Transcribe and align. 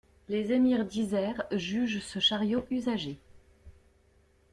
Les 0.29 0.51
émirs 0.51 0.83
diserts 0.83 1.43
jugent 1.51 1.99
ce 2.01 2.17
chariot 2.19 2.65
usagé! 2.71 3.19